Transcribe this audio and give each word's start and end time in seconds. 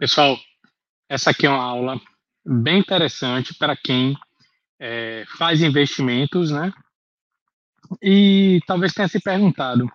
Pessoal, 0.00 0.38
essa 1.10 1.28
aqui 1.28 1.44
é 1.44 1.50
uma 1.50 1.62
aula 1.62 2.00
bem 2.42 2.78
interessante 2.78 3.52
para 3.52 3.76
quem 3.76 4.16
é, 4.80 5.26
faz 5.36 5.60
investimentos, 5.60 6.50
né? 6.50 6.72
E 8.02 8.60
talvez 8.66 8.94
tenha 8.94 9.08
se 9.08 9.20
perguntado: 9.20 9.86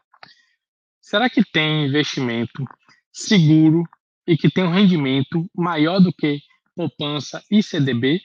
será 1.02 1.28
que 1.28 1.44
tem 1.44 1.88
investimento 1.88 2.64
seguro 3.12 3.82
e 4.28 4.38
que 4.38 4.48
tem 4.48 4.64
um 4.64 4.72
rendimento 4.72 5.50
maior 5.56 6.00
do 6.00 6.14
que 6.14 6.40
poupança 6.76 7.44
e 7.50 7.64
CDB? 7.64 8.22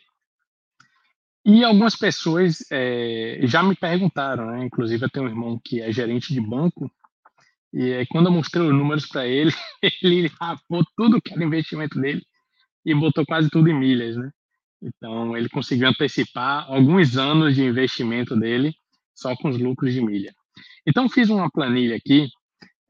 E 1.47 1.65
algumas 1.65 1.97
pessoas 1.97 2.59
é, 2.71 3.41
já 3.45 3.63
me 3.63 3.75
perguntaram, 3.75 4.51
né? 4.51 4.67
Inclusive, 4.67 5.07
eu 5.07 5.11
tenho 5.11 5.25
um 5.25 5.31
irmão 5.31 5.59
que 5.65 5.81
é 5.81 5.91
gerente 5.91 6.35
de 6.35 6.43
banco 6.43 6.93
e 7.73 7.95
aí, 7.95 8.07
quando 8.07 8.27
eu 8.27 8.33
mostrei 8.33 8.67
os 8.67 8.75
números 8.75 9.07
para 9.07 9.27
ele, 9.27 9.53
ele 10.03 10.31
rapou 10.41 10.85
tudo 10.97 11.21
que 11.23 11.33
era 11.33 11.45
investimento 11.45 12.01
dele 12.01 12.23
e 12.85 12.95
botou 12.95 13.25
quase 13.25 13.49
tudo 13.49 13.69
em 13.69 13.79
milhas, 13.79 14.17
né? 14.17 14.31
Então, 14.83 15.37
ele 15.37 15.49
conseguiu 15.49 15.89
antecipar 15.89 16.65
alguns 16.69 17.17
anos 17.17 17.55
de 17.55 17.63
investimento 17.63 18.35
dele 18.35 18.75
só 19.15 19.37
com 19.37 19.51
os 19.51 19.59
lucros 19.59 19.93
de 19.93 20.01
milha. 20.01 20.35
Então, 20.87 21.09
fiz 21.09 21.29
uma 21.29 21.51
planilha 21.51 21.97
aqui 21.97 22.29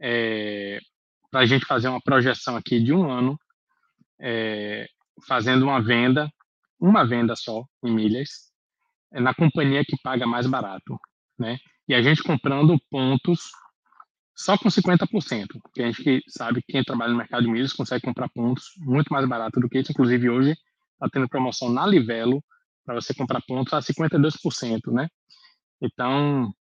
é, 0.01 0.79
para 1.31 1.41
a 1.41 1.47
gente 1.47 1.67
fazer 1.67 1.89
uma 1.89 2.01
projeção 2.01 2.57
aqui 2.57 2.81
de 2.81 2.93
um 2.93 3.11
ano, 3.11 3.39
é, 4.21 4.87
fazendo 5.27 5.65
uma 5.65 5.83
venda, 5.83 6.31
uma 6.79 7.05
venda 7.05 7.35
só 7.35 7.65
em 7.85 7.93
milhas, 7.93 8.51
é, 9.13 9.21
na 9.21 9.35
companhia 9.35 9.85
que 9.85 10.01
paga 10.03 10.27
mais 10.27 10.47
barato, 10.47 10.97
né? 11.39 11.59
E 11.89 11.95
a 11.95 12.01
gente 12.01 12.23
comprando 12.23 12.81
pontos 12.89 13.51
só 14.41 14.57
com 14.57 14.71
50%, 14.71 15.61
porque 15.63 15.83
a 15.83 15.91
gente 15.91 16.25
sabe 16.27 16.63
que 16.63 16.73
quem 16.73 16.83
trabalha 16.83 17.13
no 17.13 17.19
mercado 17.19 17.43
de 17.43 17.51
milhas 17.51 17.75
consegue 17.75 18.03
comprar 18.03 18.27
pontos 18.31 18.73
muito 18.79 19.13
mais 19.13 19.29
barato 19.29 19.61
do 19.61 19.69
que 19.69 19.79
isso. 19.79 19.93
Inclusive, 19.93 20.31
hoje 20.31 20.53
está 20.53 21.11
tendo 21.13 21.29
promoção 21.29 21.69
na 21.69 21.87
Livelo 21.87 22.43
para 22.83 22.95
você 22.95 23.13
comprar 23.13 23.43
pontos 23.43 23.75
a 23.75 23.81
52%, 23.81 24.93
né? 24.93 25.09
Então, 25.83 26.55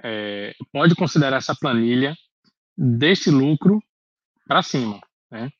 é, 0.00 0.54
pode 0.72 0.94
considerar 0.94 1.38
essa 1.38 1.56
planilha 1.56 2.14
desse 2.78 3.32
lucro 3.32 3.82
para 4.46 4.62
cima, 4.62 5.00
né? 5.28 5.50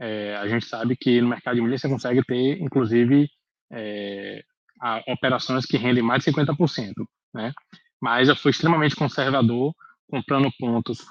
É, 0.00 0.34
a 0.36 0.48
gente 0.48 0.66
sabe 0.66 0.96
que 0.96 1.20
no 1.20 1.28
mercado 1.28 1.54
de 1.54 1.62
milhas 1.62 1.80
você 1.80 1.88
consegue 1.88 2.24
ter, 2.24 2.60
inclusive, 2.60 3.30
é, 3.70 4.42
a, 4.80 5.00
operações 5.06 5.64
que 5.64 5.76
rendem 5.76 6.02
mais 6.02 6.24
de 6.24 6.32
50%, 6.32 6.92
né? 7.32 7.52
Mas 8.00 8.28
eu 8.28 8.34
fui 8.34 8.50
extremamente 8.50 8.96
conservador 8.96 9.72
comprando 10.08 10.50
pontos 10.58 11.06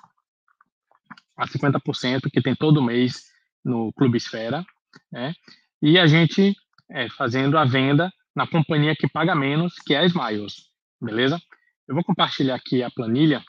a 1.39 1.47
50% 1.47 2.29
que 2.31 2.41
tem 2.41 2.53
todo 2.53 2.83
mês 2.83 3.23
no 3.63 3.93
Clube 3.93 4.17
Esfera, 4.17 4.63
né? 5.11 5.33
E 5.81 5.97
a 5.97 6.05
gente 6.05 6.53
é, 6.91 7.09
fazendo 7.09 7.57
a 7.57 7.63
venda 7.63 8.11
na 8.35 8.45
companhia 8.45 8.95
que 8.95 9.07
paga 9.07 9.33
menos, 9.33 9.75
que 9.75 9.93
é 9.93 9.99
a 9.99 10.05
Smiles, 10.05 10.69
beleza? 11.01 11.39
Eu 11.87 11.95
vou 11.95 12.03
compartilhar 12.03 12.55
aqui 12.55 12.83
a 12.83 12.91
planilha 12.91 13.43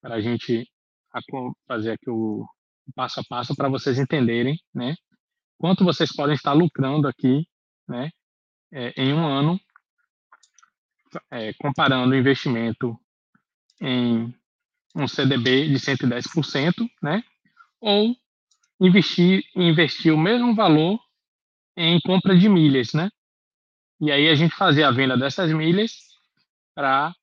para 0.00 0.14
a 0.14 0.20
gente 0.20 0.66
fazer 1.66 1.92
aqui 1.92 2.08
o 2.08 2.46
passo 2.94 3.20
a 3.20 3.24
passo 3.28 3.54
para 3.56 3.68
vocês 3.68 3.98
entenderem, 3.98 4.56
né? 4.72 4.94
Quanto 5.58 5.84
vocês 5.84 6.14
podem 6.14 6.34
estar 6.34 6.52
lucrando 6.52 7.08
aqui, 7.08 7.46
né? 7.88 8.10
É, 8.72 9.02
em 9.02 9.12
um 9.12 9.26
ano, 9.26 9.60
é, 11.30 11.52
comparando 11.54 12.14
o 12.14 12.16
investimento 12.16 12.96
em 13.80 14.32
um 14.94 15.06
CDB 15.06 15.68
de 15.68 15.78
110%, 15.78 16.88
né? 17.02 17.22
Ou 17.80 18.14
investir, 18.80 19.44
investir 19.54 20.12
o 20.12 20.18
mesmo 20.18 20.54
valor 20.54 20.98
em 21.76 22.00
compra 22.00 22.36
de 22.36 22.48
milhas, 22.48 22.92
né? 22.92 23.10
E 24.00 24.10
aí 24.10 24.28
a 24.28 24.34
gente 24.34 24.54
fazer 24.54 24.82
a 24.82 24.90
venda 24.90 25.16
dessas 25.16 25.52
milhas 25.52 25.92
para 26.74 27.14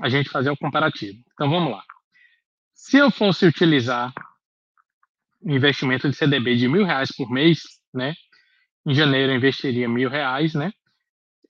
a 0.00 0.08
gente 0.08 0.28
fazer 0.28 0.50
o 0.50 0.56
comparativo. 0.56 1.18
Então 1.32 1.48
vamos 1.48 1.72
lá. 1.72 1.82
Se 2.74 2.98
eu 2.98 3.10
fosse 3.10 3.46
utilizar 3.46 4.12
um 5.42 5.54
investimento 5.54 6.08
de 6.08 6.16
CDB 6.16 6.56
de 6.56 6.68
mil 6.68 6.84
reais 6.84 7.10
por 7.16 7.30
mês, 7.30 7.60
né? 7.94 8.14
Em 8.86 8.94
janeiro 8.94 9.32
eu 9.32 9.36
investiria 9.36 9.88
mil 9.88 10.08
reais, 10.08 10.54
né? 10.54 10.72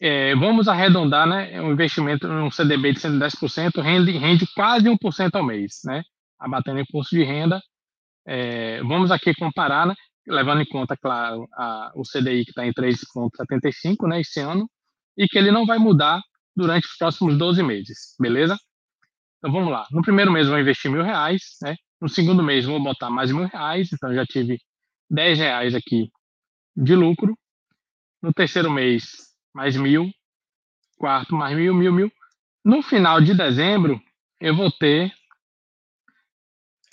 É, 0.00 0.34
vamos 0.36 0.68
arredondar, 0.68 1.26
né? 1.26 1.60
Um 1.60 1.72
investimento 1.72 2.28
num 2.28 2.50
CDB 2.50 2.92
de 2.92 3.00
110% 3.00 3.80
rende, 3.82 4.12
rende 4.12 4.46
quase 4.54 4.88
1% 4.88 5.34
ao 5.34 5.44
mês, 5.44 5.80
né? 5.84 6.02
Abatendo 6.38 6.80
imposto 6.80 7.16
de 7.16 7.24
renda. 7.24 7.60
É, 8.26 8.82
vamos 8.82 9.10
aqui 9.10 9.34
comparar, 9.34 9.86
né? 9.86 9.94
Levando 10.26 10.60
em 10.62 10.66
conta, 10.66 10.96
claro, 10.96 11.48
a, 11.54 11.90
o 11.94 12.02
CDI 12.02 12.44
que 12.44 12.50
está 12.50 12.66
em 12.66 12.72
3,75 12.72 14.06
né, 14.08 14.20
esse 14.20 14.40
ano, 14.40 14.68
e 15.16 15.26
que 15.26 15.38
ele 15.38 15.50
não 15.50 15.66
vai 15.66 15.78
mudar 15.78 16.20
durante 16.54 16.86
os 16.86 16.96
próximos 16.96 17.36
12 17.38 17.62
meses, 17.62 18.14
beleza? 18.20 18.56
Então 19.38 19.50
vamos 19.52 19.70
lá. 19.72 19.86
No 19.90 20.02
primeiro 20.02 20.30
mês 20.30 20.46
vou 20.48 20.58
investir 20.58 20.90
mil 20.90 21.02
reais, 21.02 21.56
né? 21.62 21.76
No 22.00 22.08
segundo 22.08 22.42
mês 22.42 22.64
vou 22.66 22.82
botar 22.82 23.10
mais 23.10 23.32
mil 23.32 23.46
reais, 23.46 23.90
então 23.92 24.14
já 24.14 24.24
tive 24.26 24.58
10 25.10 25.38
reais 25.38 25.74
aqui 25.74 26.10
de 26.76 26.94
lucro. 26.94 27.36
No 28.22 28.32
terceiro 28.32 28.70
mês 28.70 29.27
mais 29.58 29.74
mil, 29.76 30.14
quarto 30.96 31.34
mais 31.34 31.56
mil, 31.56 31.74
mil, 31.74 31.92
mil. 31.92 32.12
No 32.64 32.80
final 32.80 33.20
de 33.20 33.34
dezembro, 33.34 34.00
eu 34.38 34.54
vou 34.54 34.70
ter 34.70 35.12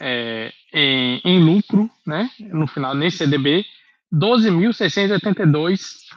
é, 0.02 0.52
em, 0.74 1.22
em, 1.24 1.44
lucro, 1.44 1.88
né? 2.08 2.28
No 2.40 2.66
final, 2.66 2.96
nesse 2.96 3.20
CDB, 3.20 3.64
12.682 4.12 6.08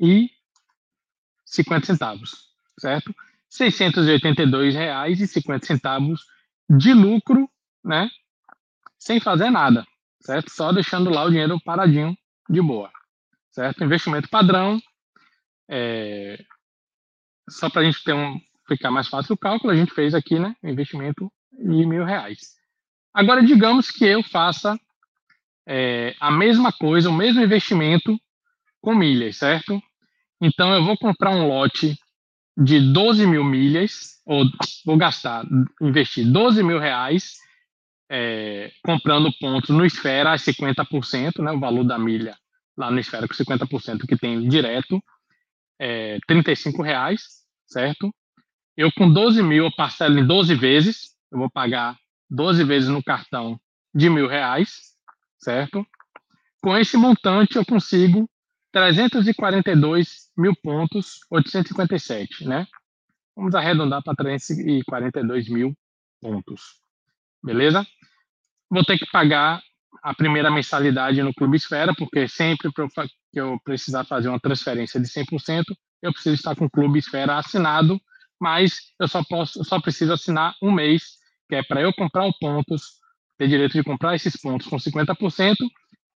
e 0.00 0.28
50 1.44 1.86
centavos, 1.86 2.50
certo? 2.80 3.14
682 3.48 4.74
reais 4.74 5.20
e 5.20 5.28
50 5.28 5.66
centavos 5.66 6.26
de 6.68 6.92
lucro, 6.92 7.48
né? 7.84 8.10
Sem 8.98 9.20
fazer 9.20 9.50
nada, 9.50 9.86
certo? 10.20 10.50
Só 10.50 10.72
deixando 10.72 11.10
lá 11.10 11.22
o 11.22 11.30
dinheiro 11.30 11.60
paradinho 11.60 12.18
de 12.50 12.60
boa, 12.60 12.90
certo? 13.52 13.84
Investimento 13.84 14.28
padrão, 14.28 14.80
é, 15.68 16.38
só 17.48 17.68
para 17.70 17.82
a 17.82 17.84
gente 17.84 18.02
ter 18.02 18.12
um, 18.12 18.38
ficar 18.66 18.90
mais 18.90 19.08
fácil 19.08 19.34
o 19.34 19.38
cálculo, 19.38 19.72
a 19.72 19.76
gente 19.76 19.92
fez 19.92 20.14
aqui, 20.14 20.38
né, 20.38 20.54
investimento 20.62 21.30
de 21.52 21.86
mil 21.86 22.04
reais. 22.04 22.56
Agora, 23.14 23.42
digamos 23.42 23.90
que 23.90 24.04
eu 24.04 24.22
faça 24.22 24.78
é, 25.66 26.14
a 26.20 26.30
mesma 26.30 26.72
coisa, 26.72 27.08
o 27.08 27.16
mesmo 27.16 27.42
investimento 27.42 28.18
com 28.80 28.94
milhas, 28.94 29.36
certo? 29.36 29.80
Então, 30.40 30.72
eu 30.74 30.84
vou 30.84 30.96
comprar 30.96 31.30
um 31.30 31.48
lote 31.48 31.98
de 32.56 32.80
12 32.92 33.26
mil 33.26 33.44
milhas, 33.44 34.20
ou 34.24 34.44
vou 34.84 34.96
gastar, 34.96 35.44
investir 35.80 36.30
12 36.30 36.62
mil 36.62 36.78
reais 36.78 37.34
é, 38.10 38.70
comprando 38.84 39.32
pontos 39.38 39.70
no 39.70 39.84
Esfera 39.84 40.32
a 40.32 40.36
50%, 40.36 41.42
né, 41.42 41.52
o 41.52 41.60
valor 41.60 41.84
da 41.84 41.98
milha 41.98 42.36
lá 42.76 42.90
no 42.90 43.00
Esfera 43.00 43.26
com 43.26 43.34
50% 43.34 44.06
que 44.06 44.16
tem 44.16 44.46
direto, 44.48 45.02
é, 45.78 46.18
35 46.26 46.82
reais, 46.82 47.42
certo? 47.66 48.14
Eu 48.76 48.92
com 48.92 49.10
12 49.10 49.42
mil 49.42 49.64
eu 49.64 49.72
parcelo 49.72 50.18
em 50.18 50.26
12 50.26 50.54
vezes, 50.54 51.16
eu 51.30 51.38
vou 51.38 51.50
pagar 51.50 51.96
12 52.28 52.64
vezes 52.64 52.88
no 52.88 53.02
cartão 53.02 53.58
de 53.94 54.10
mil 54.10 54.28
reais, 54.28 54.94
certo? 55.38 55.86
Com 56.60 56.76
esse 56.76 56.96
montante 56.96 57.56
eu 57.56 57.64
consigo 57.64 58.28
342 58.72 60.30
mil 60.36 60.54
pontos, 60.62 61.20
857, 61.30 62.46
né? 62.46 62.66
Vamos 63.34 63.54
arredondar 63.54 64.02
para 64.02 64.14
342 64.14 65.48
mil 65.48 65.74
pontos, 66.20 66.80
beleza? 67.42 67.86
Vou 68.68 68.84
ter 68.84 68.98
que 68.98 69.06
pagar 69.10 69.62
a 70.06 70.14
primeira 70.14 70.52
mensalidade 70.52 71.20
no 71.20 71.34
Clube 71.34 71.56
Esfera, 71.56 71.92
porque 71.92 72.28
sempre 72.28 72.70
que 72.72 73.40
eu 73.40 73.58
precisar 73.64 74.04
fazer 74.04 74.28
uma 74.28 74.38
transferência 74.38 75.00
de 75.00 75.08
100%, 75.08 75.64
eu 76.00 76.12
preciso 76.12 76.36
estar 76.36 76.54
com 76.54 76.66
o 76.66 76.70
Clube 76.70 77.00
Esfera 77.00 77.36
assinado, 77.36 78.00
mas 78.40 78.92
eu 79.00 79.08
só 79.08 79.24
posso, 79.24 79.58
eu 79.58 79.64
só 79.64 79.80
preciso 79.80 80.12
assinar 80.12 80.54
um 80.62 80.70
mês, 80.70 81.02
que 81.48 81.56
é 81.56 81.62
para 81.64 81.80
eu 81.80 81.92
comprar 81.92 82.30
pontos, 82.40 82.82
ter 83.36 83.48
direito 83.48 83.72
de 83.72 83.82
comprar 83.82 84.14
esses 84.14 84.40
pontos 84.40 84.68
com 84.68 84.76
50% 84.76 85.56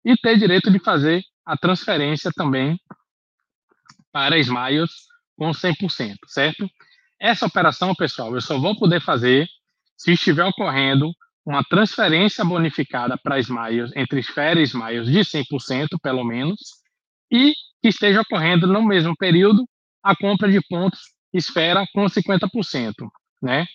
e 0.04 0.16
ter 0.16 0.38
direito 0.38 0.70
de 0.70 0.78
fazer 0.78 1.24
a 1.44 1.56
transferência 1.56 2.30
também 2.32 2.78
para 4.12 4.38
Smiles 4.38 4.92
com 5.36 5.50
100%, 5.50 6.14
certo? 6.28 6.70
Essa 7.18 7.44
operação, 7.44 7.92
pessoal, 7.96 8.32
eu 8.36 8.40
só 8.40 8.56
vou 8.56 8.78
poder 8.78 9.00
fazer 9.00 9.48
se 9.96 10.12
estiver 10.12 10.44
ocorrendo 10.44 11.12
uma 11.50 11.64
transferência 11.64 12.44
bonificada 12.44 13.18
para 13.18 13.38
Smiles, 13.40 13.90
entre 13.96 14.20
Esfera 14.20 14.60
e 14.60 14.62
Smiles, 14.62 15.08
de 15.08 15.18
100%, 15.20 15.98
pelo 16.00 16.24
menos, 16.24 16.58
e 17.30 17.52
que 17.82 17.88
esteja 17.88 18.20
ocorrendo 18.20 18.66
no 18.66 18.82
mesmo 18.82 19.16
período 19.16 19.66
a 20.02 20.14
compra 20.16 20.50
de 20.50 20.60
pontos 20.68 21.00
esfera 21.32 21.84
com 21.92 22.04
50%, 22.06 22.92
né? 23.42 23.66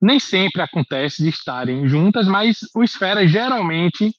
Nem 0.00 0.18
sempre 0.18 0.62
acontece 0.62 1.22
de 1.22 1.28
estarem 1.28 1.86
juntas, 1.88 2.26
mas 2.26 2.58
o 2.74 2.82
esfera 2.82 3.26
geralmente 3.26 4.12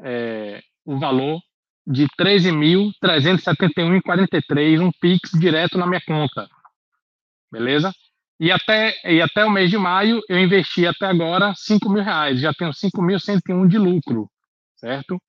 é, 0.00 0.62
o 0.84 0.96
valor 0.98 1.40
de 1.84 2.04
R$ 2.04 2.10
13.371,43, 2.20 4.80
um 4.80 4.92
PIX 5.00 5.32
direto 5.40 5.76
na 5.76 5.86
minha 5.86 6.00
conta. 6.06 6.48
Beleza? 7.50 7.92
E 8.40 8.52
até, 8.52 8.94
e 9.04 9.20
até 9.20 9.44
o 9.44 9.50
mês 9.50 9.68
de 9.70 9.76
maio, 9.76 10.22
eu 10.28 10.38
investi 10.38 10.86
até 10.86 11.06
agora 11.06 11.50
R$ 11.50 11.54
mil 11.88 12.02
reais, 12.02 12.40
já 12.40 12.54
tenho 12.54 12.70
5.101 12.70 13.66
de 13.66 13.78
lucro, 13.78 14.30
certo? 14.76 15.20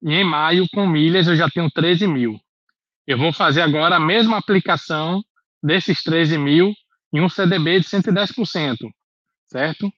E 0.00 0.12
em 0.12 0.24
maio, 0.24 0.66
com 0.72 0.86
milhas, 0.86 1.26
eu 1.26 1.34
já 1.34 1.48
tenho 1.48 1.68
13 1.70 2.06
mil. 2.06 2.38
Eu 3.06 3.18
vou 3.18 3.32
fazer 3.32 3.62
agora 3.62 3.96
a 3.96 4.00
mesma 4.00 4.38
aplicação 4.38 5.22
desses 5.62 6.02
13 6.02 6.38
mil 6.38 6.72
em 7.12 7.20
um 7.20 7.28
CDB 7.28 7.80
de 7.80 7.86
110%, 7.86 8.90
certo? 9.46 9.92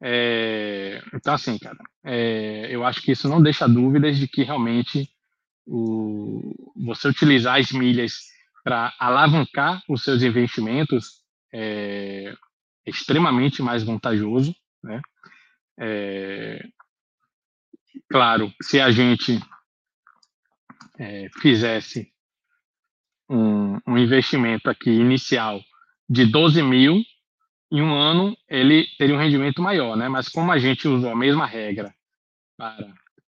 É, 0.00 1.02
então, 1.12 1.34
assim, 1.34 1.58
cara, 1.58 1.76
é, 2.04 2.68
eu 2.70 2.84
acho 2.84 3.02
que 3.02 3.10
isso 3.10 3.28
não 3.28 3.42
deixa 3.42 3.68
dúvidas 3.68 4.16
de 4.16 4.28
que 4.28 4.44
realmente 4.44 5.10
o, 5.66 6.72
você 6.76 7.08
utilizar 7.08 7.58
as 7.58 7.72
milhas 7.72 8.28
para 8.62 8.94
alavancar 9.00 9.82
os 9.88 10.04
seus 10.04 10.22
investimentos 10.22 11.24
é, 11.52 12.32
extremamente 12.86 13.60
mais 13.60 13.82
vantajoso, 13.82 14.54
né? 14.82 15.02
É, 15.80 16.60
claro, 18.10 18.52
se 18.62 18.80
a 18.80 18.90
gente 18.90 19.40
é, 20.98 21.28
fizesse 21.40 22.10
um, 23.28 23.78
um, 23.86 23.98
investimento 23.98 24.68
aqui 24.68 24.90
inicial 24.90 25.60
de 26.08 26.26
12 26.26 26.62
mil, 26.62 27.02
em 27.70 27.82
um 27.82 27.94
ano 27.94 28.36
ele 28.48 28.86
teria 28.96 29.14
um 29.14 29.18
rendimento 29.18 29.62
maior, 29.62 29.96
né? 29.96 30.08
Mas 30.08 30.28
como 30.28 30.50
a 30.50 30.58
gente 30.58 30.88
usou 30.88 31.10
a 31.10 31.16
mesma 31.16 31.46
regra 31.46 31.94
para 32.56 32.92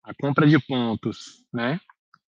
a 0.04 0.14
compra 0.14 0.46
de 0.46 0.58
pontos, 0.58 1.44
né? 1.52 1.80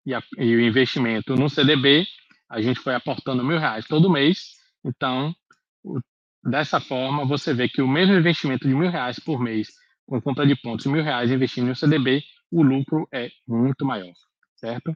E, 0.05 0.13
a, 0.15 0.23
e 0.37 0.55
o 0.57 0.61
investimento 0.61 1.37
no 1.37 1.49
CDB, 1.49 2.05
a 2.51 2.61
gente 2.61 2.81
foi 2.81 2.95
aportando 2.95 3.45
mil 3.45 3.59
reais 3.59 3.87
todo 3.87 4.11
mês. 4.11 4.57
Então, 4.85 5.35
o, 5.83 6.01
dessa 6.45 6.81
forma, 6.81 7.25
você 7.25 7.55
vê 7.55 7.69
que 7.69 7.81
o 7.81 7.89
mesmo 7.89 8.15
investimento 8.15 8.67
de 8.67 8.75
mil 8.75 8.91
reais 8.91 9.19
por 9.19 9.41
mês, 9.41 9.69
com 10.07 10.21
compra 10.21 10.47
de 10.47 10.57
pontos, 10.57 10.87
mil 10.87 11.03
reais 11.03 11.31
investindo 11.31 11.69
no 11.69 11.77
CDB, 11.77 12.23
o 12.53 12.63
lucro 12.63 13.09
é 13.11 13.31
muito 13.49 13.85
maior, 13.85 14.13
certo? 14.57 14.95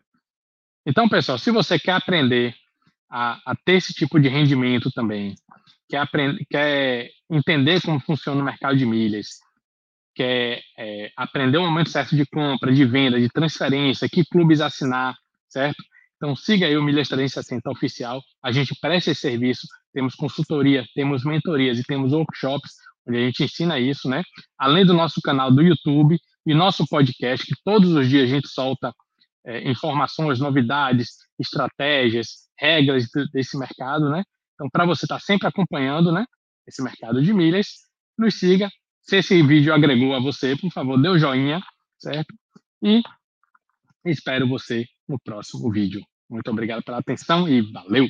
Então, 0.86 1.08
pessoal, 1.08 1.38
se 1.38 1.50
você 1.50 1.78
quer 1.78 1.92
aprender 1.92 2.54
a, 3.10 3.40
a 3.50 3.56
ter 3.56 3.74
esse 3.74 3.94
tipo 3.94 4.20
de 4.20 4.28
rendimento 4.28 4.90
também, 4.92 5.34
quer, 5.88 5.98
aprender, 5.98 6.44
quer 6.50 7.10
entender 7.30 7.80
como 7.80 7.98
funciona 7.98 8.40
o 8.40 8.44
mercado 8.44 8.76
de 8.76 8.84
milhas, 8.84 9.40
quer 10.14 10.62
é, 10.78 11.10
aprender 11.16 11.58
o 11.58 11.62
momento 11.62 11.90
certo 11.90 12.14
de 12.14 12.26
compra, 12.26 12.72
de 12.72 12.84
venda, 12.84 13.18
de 13.18 13.28
transferência, 13.28 14.08
que 14.08 14.24
clubes 14.24 14.60
assinar, 14.60 15.16
certo? 15.48 15.82
Então, 16.16 16.34
siga 16.34 16.66
aí 16.66 16.76
o 16.76 16.82
Milhas 16.82 17.08
360 17.08 17.70
Oficial. 17.70 18.22
A 18.42 18.50
gente 18.50 18.74
presta 18.80 19.10
esse 19.10 19.20
serviço, 19.20 19.66
temos 19.92 20.14
consultoria, 20.14 20.84
temos 20.94 21.24
mentorias 21.24 21.78
e 21.78 21.82
temos 21.82 22.12
workshops, 22.12 22.72
onde 23.06 23.18
a 23.18 23.20
gente 23.20 23.44
ensina 23.44 23.78
isso, 23.78 24.08
né? 24.08 24.22
Além 24.58 24.86
do 24.86 24.94
nosso 24.94 25.20
canal 25.20 25.52
do 25.52 25.62
YouTube 25.62 26.18
e 26.46 26.54
nosso 26.54 26.86
podcast, 26.86 27.44
que 27.44 27.54
todos 27.64 27.90
os 27.92 28.08
dias 28.08 28.24
a 28.24 28.34
gente 28.34 28.48
solta 28.48 28.94
é, 29.44 29.68
informações, 29.68 30.38
novidades, 30.38 31.08
estratégias, 31.38 32.46
regras 32.58 33.06
desse 33.32 33.58
mercado, 33.58 34.08
né? 34.08 34.22
Então, 34.54 34.68
para 34.70 34.86
você 34.86 35.04
estar 35.04 35.16
tá 35.16 35.20
sempre 35.20 35.48
acompanhando, 35.48 36.12
né? 36.12 36.24
Esse 36.66 36.82
mercado 36.82 37.22
de 37.22 37.32
milhas, 37.34 37.66
nos 38.18 38.38
siga. 38.38 38.70
Se 39.02 39.18
esse 39.18 39.42
vídeo 39.42 39.72
agregou 39.72 40.14
a 40.14 40.20
você, 40.20 40.56
por 40.56 40.70
favor, 40.72 41.00
dê 41.00 41.08
o 41.08 41.12
um 41.12 41.18
joinha, 41.18 41.60
certo? 41.98 42.34
E 42.82 43.02
espero 44.04 44.48
você 44.48 44.84
no 45.08 45.18
próximo 45.18 45.70
vídeo. 45.70 46.00
Muito 46.28 46.50
obrigado 46.50 46.82
pela 46.82 46.98
atenção 46.98 47.48
e 47.48 47.60
valeu! 47.72 48.08